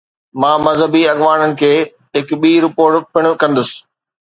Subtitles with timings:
[0.41, 1.71] مان مذهبي اڳواڻن کي
[2.15, 3.69] هڪ ٻي رپورٽ پڻ ڪندس.